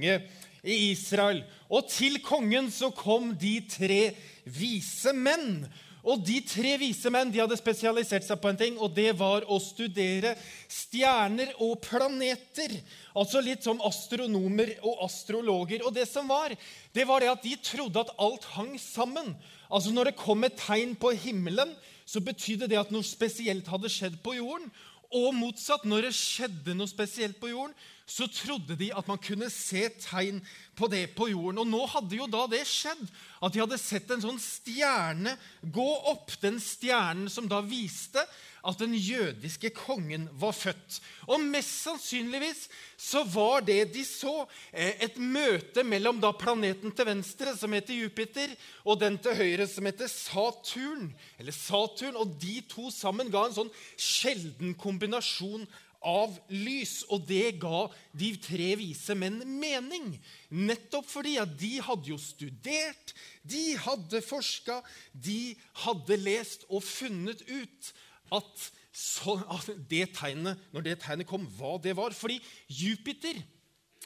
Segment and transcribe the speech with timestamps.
[0.00, 0.22] konge
[0.62, 1.44] i Israel.
[1.70, 5.64] Og til kongen så kom de tre vise menn.
[6.00, 9.44] Og de tre vise menn de hadde spesialisert seg på en ting, og det var
[9.44, 10.32] å studere
[10.64, 12.72] stjerner og planeter.
[13.12, 15.84] Altså litt som astronomer og astrologer.
[15.84, 16.56] Og det som var,
[16.96, 19.34] det var det at de trodde at alt hang sammen.
[19.68, 21.76] Altså Når det kom et tegn på himmelen,
[22.08, 24.72] så betydde det at noe spesielt hadde skjedd på jorden.
[25.10, 27.76] Og motsatt, når det skjedde noe spesielt på jorden,
[28.10, 30.40] så trodde de at man kunne se tegn
[30.74, 31.62] på det på jorden.
[31.62, 33.02] Og nå hadde jo da det skjedd,
[33.40, 36.34] at de hadde sett en sånn stjerne gå opp.
[36.42, 38.24] Den stjernen som da viste
[38.66, 40.98] at den jødiske kongen var født.
[41.32, 42.66] Og mest sannsynligvis
[43.00, 47.94] så var det de så, eh, et møte mellom da planeten til venstre, som heter
[47.94, 48.52] Jupiter,
[48.84, 51.14] og den til høyre, som heter Saturn.
[51.38, 55.66] Eller Saturn, Og de to sammen ga en sånn sjelden kombinasjon
[56.00, 57.00] av lys.
[57.12, 57.86] Og det ga
[58.16, 60.12] de tre vise menn mening.
[60.50, 64.80] Nettopp fordi at de hadde jo studert, de hadde forska,
[65.12, 67.94] de hadde lest og funnet ut
[68.36, 72.14] at, så, at det tegnet, når det tegnet kom, hva det var.
[72.16, 73.40] Fordi Jupiter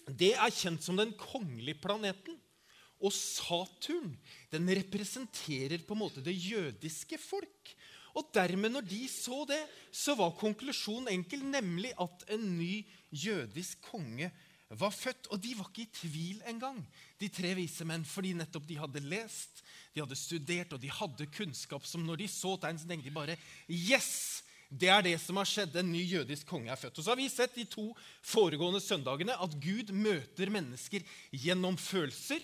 [0.05, 2.37] det er kjent som den kongelige planeten.
[3.05, 4.15] Og Saturn
[4.53, 7.75] den representerer på en måte det jødiske folk.
[8.15, 13.83] Og dermed, når de så det, så var konklusjonen enkel, nemlig at en ny jødisk
[13.91, 14.31] konge
[14.71, 15.29] var født.
[15.35, 16.79] Og de var ikke i tvil engang,
[17.21, 21.31] de tre vise menn, fordi nettopp de hadde lest, de hadde studert, og de hadde
[21.35, 24.43] kunnskap som når de så tegn, så tenkte de bare Yes!
[24.75, 25.77] Det er det som har skjedd.
[25.79, 26.97] En ny jødisk konge er født.
[26.99, 27.85] Og så har vi sett de to
[28.27, 32.43] foregående søndagene at Gud møter mennesker gjennom følelser.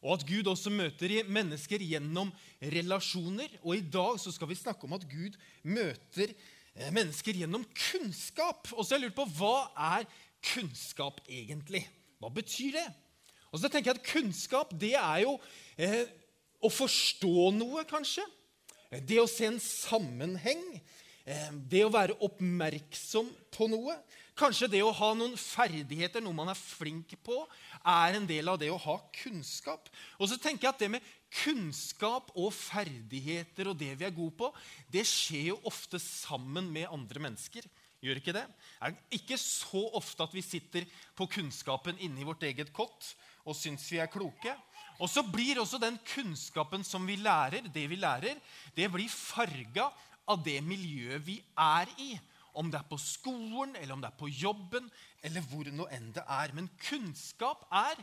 [0.00, 2.32] Og at Gud også møter mennesker gjennom
[2.72, 3.52] relasjoner.
[3.60, 8.70] Og i dag så skal vi snakke om at Gud møter eh, mennesker gjennom kunnskap.
[8.72, 10.08] Og så har jeg lurt på hva er
[10.54, 11.84] kunnskap egentlig?
[12.20, 12.88] Hva betyr det?
[13.50, 15.34] Og så tenker jeg at Kunnskap det er jo
[15.80, 16.04] eh,
[16.62, 18.24] å forstå noe, kanskje.
[19.06, 20.62] Det å se en sammenheng.
[21.26, 23.96] Eh, det å være oppmerksom på noe.
[24.38, 27.42] Kanskje det å ha noen ferdigheter, noe man er flink på,
[27.86, 29.88] er en del av det å ha kunnskap.
[30.18, 31.10] Og så tenker jeg at det med
[31.42, 34.50] kunnskap og ferdigheter og det vi er gode på,
[34.90, 37.66] det skjer jo ofte sammen med andre mennesker.
[38.00, 38.46] Gjør ikke det?
[38.48, 40.86] Det er ikke så ofte at vi sitter
[41.16, 43.12] på kunnskapen inni vårt eget kott
[43.44, 44.54] og syns vi er kloke.
[45.00, 48.40] Og så blir også den kunnskapen som vi lærer, det vi lærer,
[48.76, 49.88] det blir farga
[50.30, 52.12] av det miljøet vi er i.
[52.54, 54.90] Om det er på skolen, eller om det er på jobben,
[55.22, 56.54] eller hvor nå enn det er.
[56.56, 58.00] Men kunnskap er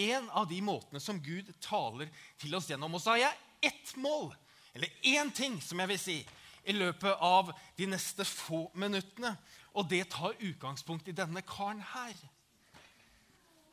[0.00, 2.94] en av de måtene som Gud taler til oss gjennom.
[2.96, 4.30] Og så har jeg ett mål,
[4.74, 6.18] eller én ting, som jeg vil si,
[6.64, 9.34] i løpet av de neste få minuttene.
[9.74, 12.14] Og det tar utgangspunkt i denne karen her.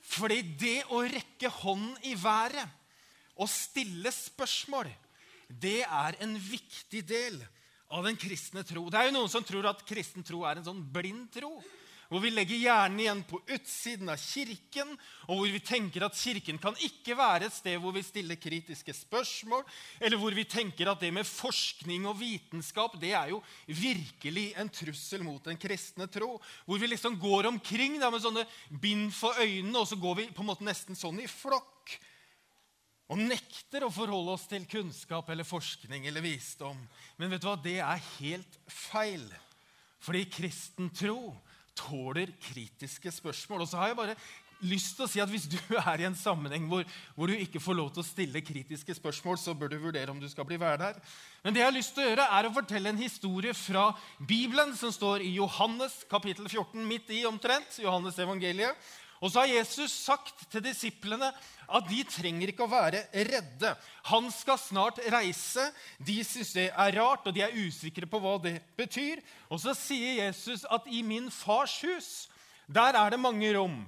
[0.08, 2.64] Fordi det å rekke hånden i været
[3.38, 4.88] og stille spørsmål,
[5.48, 7.42] det er en viktig del
[7.90, 8.88] av den kristne tro.
[8.92, 11.56] Det er jo Noen som tror at kristen tro er en sånn blind tro
[12.08, 14.94] hvor vi legger hjernen igjen på utsiden av kirken,
[15.28, 18.96] og hvor vi tenker at kirken kan ikke være et sted hvor vi stiller kritiske
[18.96, 19.66] spørsmål,
[20.00, 24.72] eller hvor vi tenker at det med forskning og vitenskap det er jo virkelig en
[24.72, 26.38] trussel mot den kristne tro.
[26.66, 30.30] Hvor vi liksom går omkring da, med sånne bind for øynene, og så går vi
[30.32, 31.77] på en måte nesten sånn i flokk.
[33.08, 36.80] Og nekter å forholde oss til kunnskap eller forskning eller visdom.
[37.16, 37.56] Men vet du hva?
[37.60, 39.24] det er helt feil.
[40.04, 41.32] Fordi kristen tro
[41.78, 43.64] tåler kritiske spørsmål.
[43.64, 44.18] Og så har jeg bare
[44.66, 46.84] lyst til å si at Hvis du er i en sammenheng hvor,
[47.16, 50.22] hvor, du ikke får lov til å stille kritiske spørsmål, så bør du vurdere om
[50.22, 51.02] du skal bli værende her.
[51.44, 54.74] Men det jeg har lyst til å gjøre, er å fortelle en historie fra Bibelen,
[54.78, 57.80] som står i Johannes kapittel 14, midt i omtrent.
[57.84, 58.90] Johannes evangeliet.
[59.18, 61.32] Og så har Jesus sagt til disiplene
[61.68, 63.74] at de trenger ikke å være redde.
[64.12, 65.66] Han skal snart reise.
[65.98, 69.24] De syns det er rart, og de er usikre på hva det betyr.
[69.50, 72.12] Og så sier Jesus at i min fars hus,
[72.68, 73.82] der er det mange rom.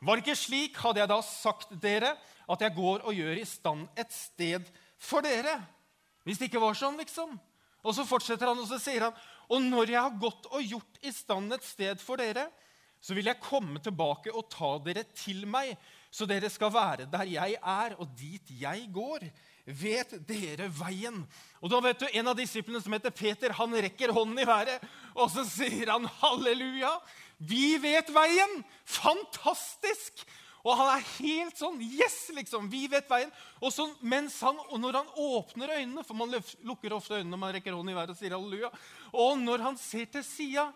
[0.00, 2.14] Var det ikke slik, hadde jeg da sagt dere,
[2.46, 4.68] at jeg går og gjør i stand et sted
[5.02, 5.58] for dere?
[6.26, 7.34] Hvis det ikke var sånn, liksom.
[7.86, 11.02] Og så fortsetter han, og så sier han, og når jeg har gått og gjort
[11.06, 12.48] i stand et sted for dere,
[13.06, 15.76] så vil jeg komme tilbake og ta dere til meg,
[16.10, 19.28] så dere skal være der jeg er, og dit jeg går.
[19.66, 21.20] Vet dere veien?
[21.62, 24.82] Og da vet du, En av disiplene som heter Peter, han rekker hånden i været,
[25.14, 26.90] og så sier han halleluja.
[27.38, 28.58] Vi vet veien!
[28.84, 30.26] Fantastisk!
[30.66, 32.66] Og han er helt sånn Yes, liksom!
[32.72, 33.30] Vi vet veien.
[33.60, 36.34] Og så, mens han, og når han åpner øynene, for man
[36.66, 38.72] lukker ofte øynene når man rekker hånden i været og sier halleluja,
[39.14, 40.66] og når han ser til sida,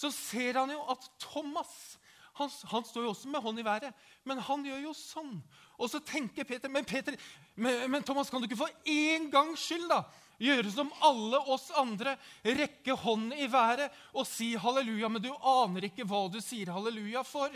[0.00, 1.98] så ser han jo at Thomas
[2.38, 5.32] Han, han, står jo også med hånd i været, men han gjør jo sånn.
[5.76, 7.16] Og så tenker Peter men, Peter,
[7.58, 9.98] men, men Thomas, kan du ikke for én gangs skyld da,
[10.40, 12.14] gjøre som alle oss andre,
[12.46, 17.26] rekke hånden i været og si halleluja, men du aner ikke hva du sier halleluja
[17.28, 17.52] for?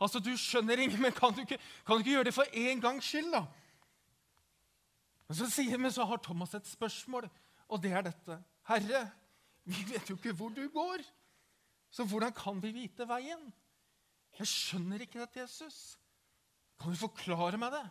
[0.00, 2.82] Altså, Du skjønner ingen, men kan du ikke, kan du ikke gjøre det for én
[2.82, 3.44] gangs skyld, da?
[5.28, 7.28] Men så, sier, men så har Thomas et spørsmål,
[7.68, 8.40] og det er dette.
[8.68, 9.06] Herre,
[9.64, 11.04] vi vet jo ikke hvor du går,
[11.94, 13.42] så hvordan kan vi vite veien?
[14.34, 15.94] Jeg skjønner ikke dette, Jesus.
[16.80, 17.84] Kan du forklare meg det?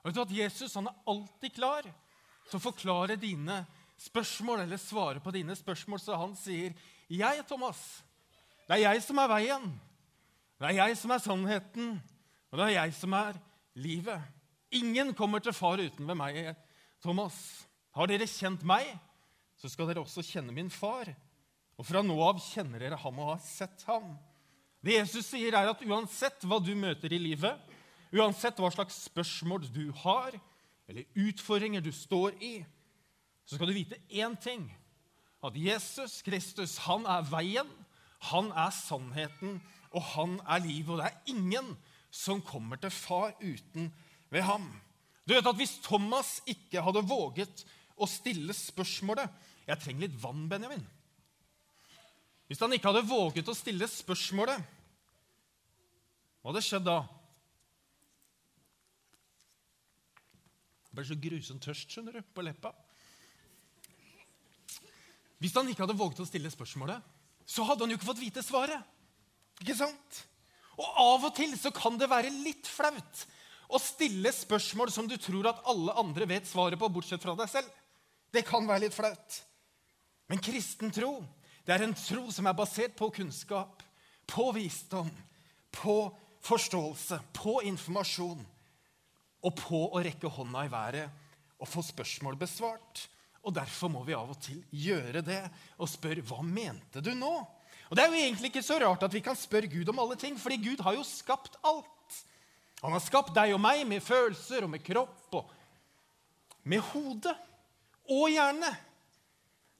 [0.00, 3.60] Og vet du at Jesus han er alltid klar til å forklare dine
[4.00, 6.72] spørsmål eller svare på dine spørsmål, så han sier,
[7.10, 8.02] 'Jeg, Thomas,
[8.66, 9.80] det er jeg som er veien.
[10.58, 12.02] Det er jeg som er sannheten,
[12.50, 13.34] og det er jeg som er
[13.74, 14.22] livet.'
[14.72, 16.56] Ingen kommer til far uten ved meg,
[17.02, 17.68] Thomas.
[17.94, 18.98] Har dere kjent meg,
[19.56, 21.12] så skal dere også kjenne min far.
[21.80, 24.12] Og fra nå av kjenner dere ham og har sett ham.
[24.82, 27.58] Det Jesus sier, er at uansett hva du møter i livet,
[28.12, 30.34] uansett hva slags spørsmål du har,
[30.90, 32.54] eller utfordringer du står i,
[33.46, 34.66] så skal du vite én ting.
[35.42, 37.70] At Jesus Kristus, han er veien,
[38.30, 39.58] han er sannheten,
[39.90, 40.92] og han er livet.
[40.94, 41.72] Og det er ingen
[42.12, 43.90] som kommer til far uten
[44.30, 44.68] ved ham.
[45.26, 47.64] Du vet at Hvis Thomas ikke hadde våget
[47.96, 49.30] å stille spørsmålet
[49.66, 50.86] 'Jeg trenger litt vann, Benjamin',
[52.52, 54.60] hvis han ikke hadde våget å stille spørsmålet,
[56.42, 56.98] hva hadde skjedd da?
[60.84, 62.74] Det ble så grusomt tørst skjønner du, på leppa.
[65.40, 67.00] Hvis han ikke hadde våget å stille spørsmålet,
[67.48, 68.84] så hadde han jo ikke fått vite svaret.
[69.64, 70.22] Ikke sant?
[70.76, 73.26] Og av og til så kan det være litt flaut
[73.72, 77.48] å stille spørsmål som du tror at alle andre vet svaret på, bortsett fra deg
[77.48, 77.72] selv.
[78.28, 79.44] Det kan være litt flaut.
[80.28, 81.22] Men kristen tro
[81.66, 83.82] det er en tro som er basert på kunnskap,
[84.26, 85.10] på visdom,
[85.70, 85.96] på
[86.42, 88.42] forståelse, på informasjon
[89.42, 93.06] og på å rekke hånda i været og få spørsmål besvart.
[93.42, 95.42] Og Derfor må vi av og til gjøre det
[95.78, 97.32] og spørre hva mente du nå?
[97.90, 100.16] Og Det er jo egentlig ikke så rart at vi kan spørre Gud om alle
[100.16, 102.22] ting, fordi Gud har jo skapt alt.
[102.82, 105.50] Han har skapt deg og meg med følelser og med kropp og
[106.66, 107.34] med hode
[108.10, 108.70] og hjerne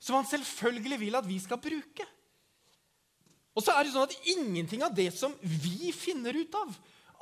[0.02, 2.06] som han selvfølgelig vil at vi skal bruke.
[3.52, 6.72] Og så er det sånn at ingenting av det som vi finner ut av,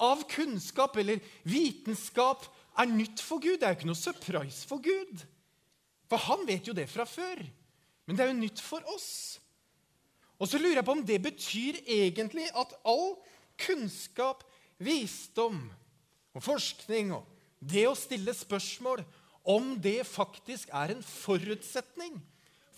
[0.01, 2.47] av kunnskap eller vitenskap,
[2.79, 3.59] er nytt for Gud.
[3.61, 5.25] Det er jo ikke noe surprise for Gud.
[6.09, 7.43] For han vet jo det fra før.
[8.07, 9.11] Men det er jo nytt for oss.
[10.41, 13.19] Og så lurer jeg på om det betyr egentlig at all
[13.61, 14.47] kunnskap,
[14.81, 15.67] visdom
[16.33, 17.27] og forskning og
[17.61, 19.03] det å stille spørsmål
[19.53, 22.17] om det faktisk er en forutsetning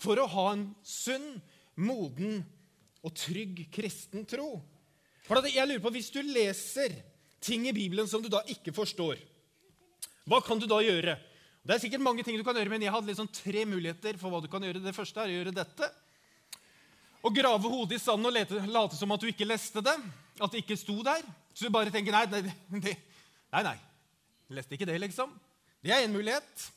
[0.03, 1.37] for å ha en sunn,
[1.79, 2.41] moden
[3.03, 4.57] og trygg kristen tro.
[5.23, 6.95] For jeg lurer på, Hvis du leser
[7.43, 9.19] ting i Bibelen som du da ikke forstår,
[10.27, 11.17] hva kan du da gjøre?
[11.63, 14.31] Det er sikkert mange ting du kan gjøre, men jeg hadde liksom tre muligheter for
[14.31, 14.83] hva du kan gjøre.
[14.83, 15.87] Det første er å gjøre dette.
[17.23, 19.95] Å grave hodet i sanden og lete, late som at du ikke leste det.
[20.43, 21.23] At det ikke sto der.
[21.55, 22.41] Så du bare tenker nei, nei,
[22.73, 22.95] nei,
[23.53, 23.77] nei, nei.
[24.51, 25.31] Leste ikke det, liksom.
[25.83, 26.67] Det er én mulighet.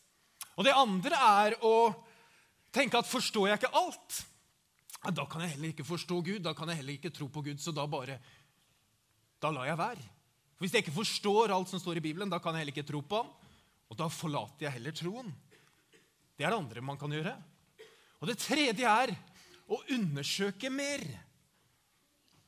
[0.55, 1.75] Og det andre er å
[2.76, 4.20] tenke at forstår jeg ikke alt,
[5.14, 6.43] da kan jeg heller ikke forstå Gud.
[6.43, 8.19] Da kan jeg heller ikke tro på Gud, så da bare
[9.43, 10.05] Da lar jeg være.
[10.56, 12.88] For Hvis jeg ikke forstår alt som står i Bibelen, da kan jeg heller ikke
[12.88, 13.28] tro på ham.
[13.90, 15.29] Og da forlater jeg heller troen.
[16.36, 17.36] Det er det andre man kan gjøre.
[18.20, 19.12] Og det tredje er
[19.69, 21.05] å undersøke mer.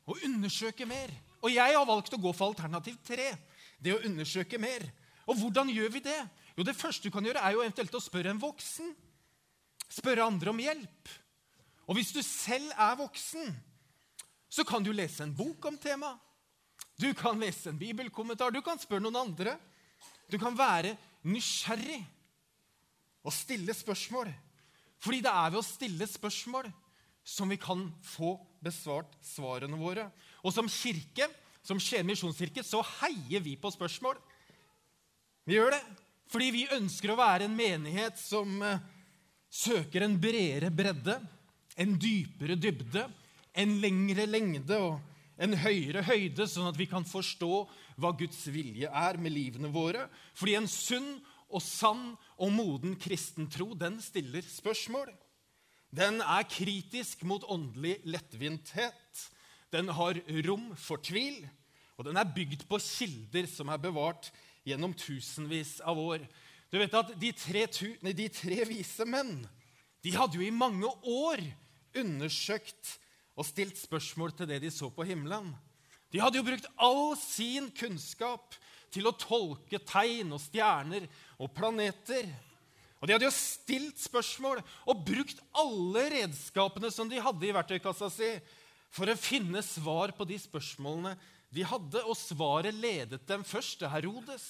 [0.09, 1.13] Å undersøke mer.
[1.45, 3.35] Og jeg har valgt å gå for alternativ tre.
[3.79, 4.89] Det å undersøke mer.
[5.29, 6.21] Og hvordan gjør vi det?
[6.57, 8.97] Jo, Det første du kan gjøre, er jo eventuelt å spørre en voksen
[9.93, 11.11] spørre andre om hjelp.
[11.89, 13.53] Og hvis du selv er voksen,
[14.49, 16.21] så kan du lese en bok om temaet.
[16.99, 19.55] Du kan lese en bibelkommentar, du kan spørre noen andre.
[20.27, 22.01] Du kan være nysgjerrig
[23.23, 24.33] og stille spørsmål.
[24.99, 26.73] Fordi det er ved å stille spørsmål
[27.29, 30.09] som vi kan få besvart svarene våre.
[30.43, 31.29] Og som kirke,
[31.63, 34.19] som Skien misjonskirke, så heier vi på spørsmål.
[35.47, 35.83] Vi gjør det
[36.29, 38.83] fordi vi ønsker å være en menighet som eh,
[39.51, 41.19] søker en bredere bredde,
[41.79, 43.05] en dypere dybde,
[43.59, 44.99] en lengre lengde og
[45.39, 47.53] en høyere høyde, sånn at vi kan forstå
[47.99, 50.09] hva Guds vilje er med livene våre.
[50.39, 51.17] Fordi en sunn
[51.49, 55.11] og sann og moden kristen tro, den stiller spørsmål.
[55.95, 59.23] Den er kritisk mot åndelig lettvinthet.
[59.73, 61.41] Den har rom for tvil,
[61.97, 64.31] og den er bygd på kilder som er bevart
[64.69, 66.27] gjennom tusenvis av år.
[66.69, 69.41] Du vet at De tre, de tre vise menn
[70.05, 71.41] de hadde jo i mange år
[71.99, 72.93] undersøkt
[73.39, 75.51] og stilt spørsmål til det de så på himmelen.
[76.15, 78.55] De hadde jo brukt all sin kunnskap
[78.95, 82.31] til å tolke tegn og stjerner og planeter.
[82.99, 88.11] Og De hadde jo stilt spørsmål og brukt alle redskapene som de hadde i verktøykassa
[88.11, 88.31] si,
[88.91, 91.13] for å finne svar på de spørsmålene
[91.55, 92.03] de hadde.
[92.07, 94.49] Og svaret ledet dem først til Herodes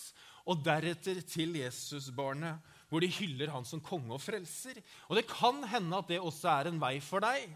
[0.48, 4.80] og deretter til Jesusbarnet, hvor de hyller han som konge og frelser.
[5.08, 7.50] Og det kan hende at det også er en vei for deg.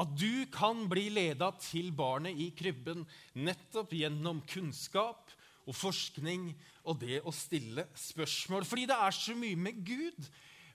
[0.00, 3.04] At du kan bli leda til barnet i krybben
[3.36, 5.34] nettopp gjennom kunnskap
[5.68, 6.48] og forskning
[6.88, 8.64] og det å stille spørsmål.
[8.66, 10.30] Fordi det er så mye med Gud.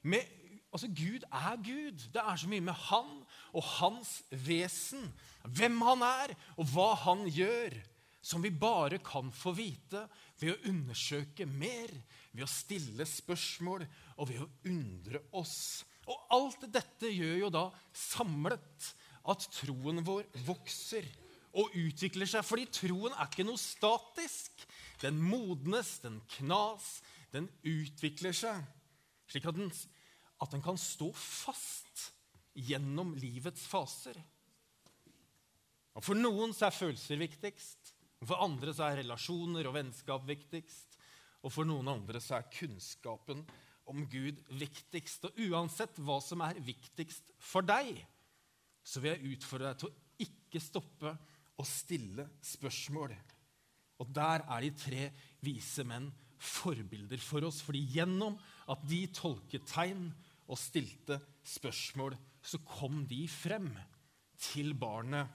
[0.06, 0.22] Med,
[0.70, 2.08] altså Gud er Gud.
[2.14, 3.10] Det er så mye med Han
[3.58, 5.10] og hans vesen.
[5.48, 7.74] Hvem han er, og hva han gjør.
[8.22, 10.06] Som vi bare kan få vite
[10.38, 11.92] ved å undersøke mer,
[12.32, 13.86] ved å stille spørsmål
[14.18, 15.84] og ved å undre oss.
[16.08, 17.66] Og alt dette gjør jo da
[17.96, 18.92] samlet
[19.28, 21.08] at troen vår vokser
[21.58, 22.46] og utvikler seg.
[22.46, 24.64] Fordi troen er ikke noe statisk.
[25.02, 27.00] Den modnes, den knas,
[27.34, 28.62] den utvikler seg.
[29.28, 29.72] Slik at den,
[30.42, 32.08] at den kan stå fast
[32.58, 34.18] gjennom livets faser.
[35.98, 37.94] Og For noen så er følelser viktigst.
[38.26, 40.98] For andre så er relasjoner og vennskap viktigst.
[41.46, 43.44] Og for noen andre så er kunnskapen
[43.88, 45.30] om Gud viktigst.
[45.30, 48.00] Og uansett hva som er viktigst for deg,
[48.84, 51.14] så vil jeg utfordre deg til å ikke stoppe
[51.58, 53.14] å stille spørsmål.
[54.02, 55.04] Og der er de tre
[55.46, 57.62] vise menn forbilder for oss.
[57.66, 58.38] fordi gjennom
[58.70, 60.10] at de tolket tegn
[60.48, 63.72] og stilte spørsmål, så kom de frem
[64.38, 65.28] til barnet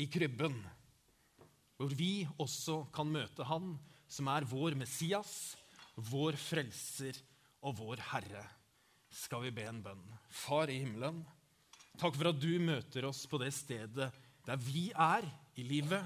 [0.00, 0.56] i krybben.
[1.76, 3.74] Hvor vi også kan møte Han
[4.12, 5.56] som er vår Messias,
[5.96, 7.16] vår frelser
[7.64, 8.44] og vår Herre.
[9.12, 10.02] Skal vi be en bønn?
[10.32, 11.22] Far i himmelen,
[12.00, 14.10] takk for at du møter oss på det stedet
[14.46, 15.26] der vi er
[15.56, 16.02] i livet.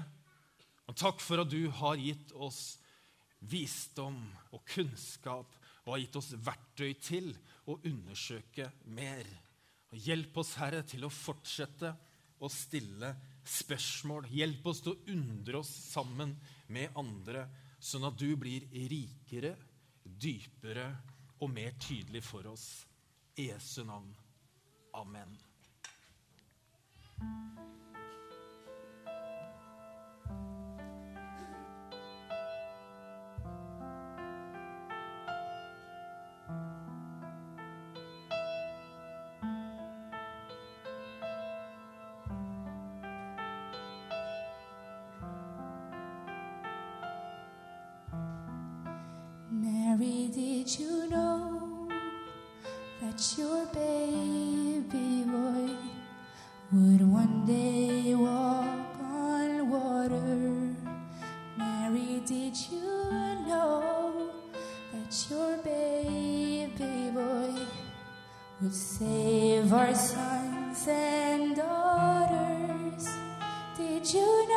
[0.87, 2.77] Og takk for at du har gitt oss
[3.47, 4.19] visdom
[4.55, 5.55] og kunnskap
[5.85, 7.31] og har gitt oss verktøy til
[7.67, 9.27] å undersøke mer.
[9.91, 11.93] Og hjelp oss, Herre, til å fortsette
[12.39, 13.33] å stille spørsmål.
[13.47, 16.35] Hjelp oss til å undre oss sammen
[16.73, 17.47] med andre,
[17.79, 19.55] sånn at du blir rikere,
[20.03, 20.87] dypere
[21.39, 22.85] og mer tydelig for oss.
[23.37, 24.09] I Jesu navn.
[24.97, 25.37] Amen.
[53.17, 55.73] That your baby boy
[56.71, 60.75] would one day walk on water?
[61.57, 63.09] Mary, did you
[63.47, 64.29] know
[64.93, 67.55] that your baby boy
[68.61, 73.09] would save our sons and daughters?
[73.75, 74.56] Did you know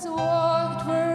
[0.00, 1.09] has walked where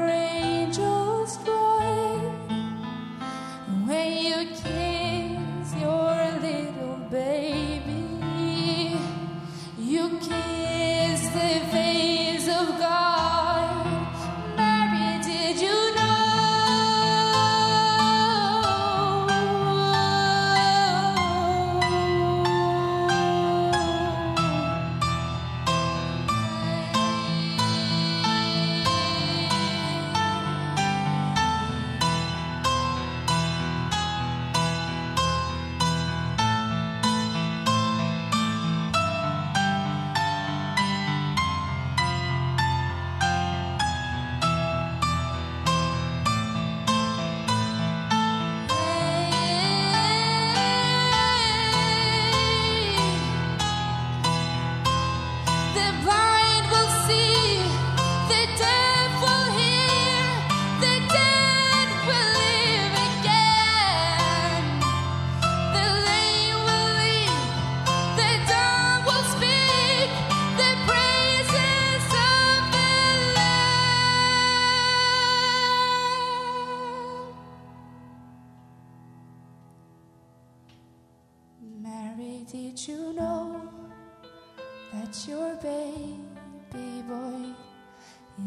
[85.62, 87.54] baby boy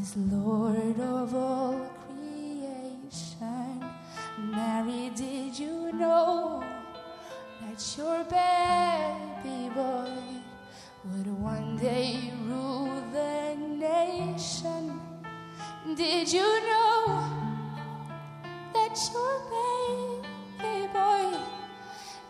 [0.01, 3.85] is Lord of all creation.
[4.39, 6.63] Mary, did you know
[7.61, 10.11] that your baby boy
[11.05, 15.01] would one day rule the nation?
[15.97, 17.25] Did you know
[18.75, 21.39] that your baby boy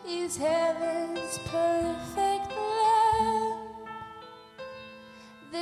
[0.07, 2.28] is heaven's perfect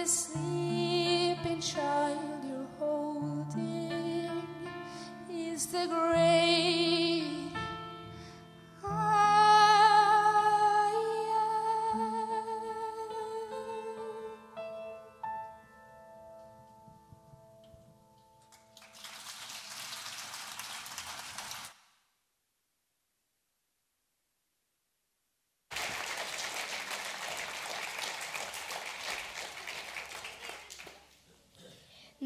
[0.07, 4.31] sleeping child you're holding
[5.29, 6.47] is the great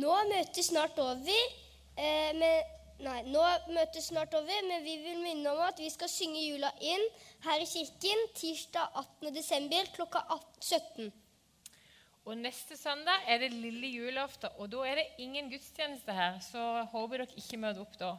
[0.02, 1.58] Nå møtet snart over.
[2.00, 2.70] Eh, men,
[3.06, 3.42] nei, nå
[3.76, 7.04] møtet snart over, men vi vil minne om at vi skal synge jula inn
[7.46, 9.34] her i kirken tirsdag 18.
[9.36, 10.24] desember klokka
[10.62, 11.12] 17.
[12.30, 16.38] Og neste søndag er det lille julaften, og da er det ingen gudstjeneste her.
[16.46, 16.62] Så
[16.94, 18.12] håper dere ikke møter opp da.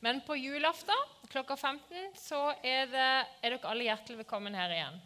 [0.00, 3.08] Men på julaften klokka 15 så er, det,
[3.44, 5.00] er dere alle hjertelig velkommen her igjen.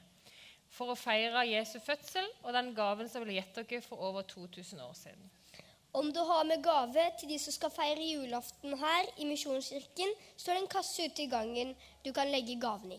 [0.75, 4.87] For å feire Jesu fødsel og den gaven som ble gitt dere for over 2000
[4.87, 5.34] år siden.
[5.95, 10.57] Om du har med gave til de som skal feire julaften her i Misjonskirken, står
[10.57, 11.71] det en kasse ute i gangen
[12.03, 12.99] du kan legge gaven i.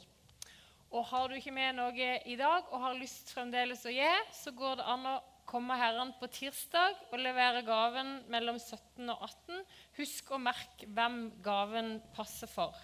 [0.96, 4.54] Og har du ikke med noe i dag og har lyst fremdeles å gi, så
[4.56, 9.60] går det an å komme herren på tirsdag og levere gaven mellom 17 og 18.
[10.00, 12.80] Husk å merke hvem gaven passer for.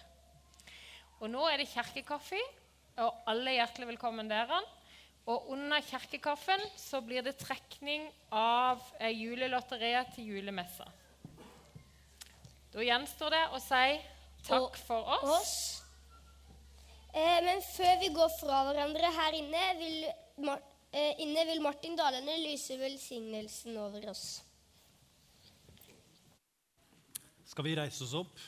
[1.22, 2.44] Og nå er det kirkekaffe,
[3.00, 4.60] og alle er hjertelig velkommen dere.
[5.30, 10.88] Og under kirkekaffen så blir det trekning av eh, julelotteriet til julemessa.
[12.72, 13.84] Da gjenstår det å si
[14.48, 15.30] takk Og for oss.
[15.36, 15.82] oss.
[17.14, 20.06] Eh, men før vi går fra hverandre her inne, vil,
[20.42, 24.40] Mar eh, inne vil Martin Dalene lyse velsignelsen over oss.
[27.52, 28.42] Skal vi reise oss opp?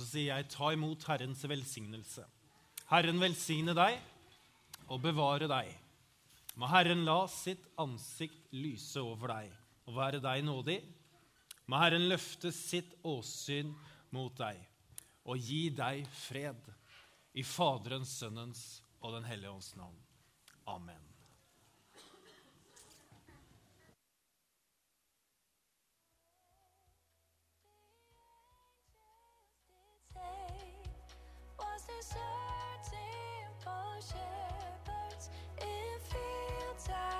[0.00, 2.24] Så sier jeg, ta imot Herrens velsignelse.
[2.90, 3.98] Herren velsigne deg
[4.88, 5.68] og bevare deg.
[6.58, 9.52] Må Herren la sitt ansikt lyse over deg
[9.86, 10.80] og være deg nådig.
[11.70, 13.70] Må Herren løfte sitt åsyn
[14.14, 14.58] mot deg
[15.28, 16.58] og gi deg fred.
[17.38, 18.64] I Faderens, Sønnens
[19.04, 20.00] og Den hellige ånds navn.
[20.66, 21.09] Amen.
[34.00, 36.88] shepherds in fields.
[36.88, 37.19] I